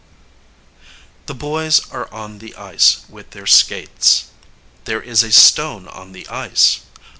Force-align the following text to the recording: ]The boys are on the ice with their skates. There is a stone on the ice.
]The 1.27 1.35
boys 1.35 1.87
are 1.91 2.11
on 2.11 2.39
the 2.39 2.55
ice 2.55 3.01
with 3.07 3.29
their 3.37 3.45
skates. 3.45 4.31
There 4.85 4.99
is 4.99 5.21
a 5.21 5.31
stone 5.31 5.87
on 5.87 6.11
the 6.11 6.27
ice. 6.27 6.79